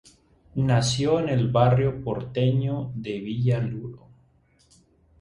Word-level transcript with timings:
Nació 0.55 1.19
en 1.19 1.29
el 1.29 1.49
barrio 1.51 2.03
porteño 2.03 2.91
de 2.95 3.19
Villa 3.19 3.59
Luro. 3.59 4.07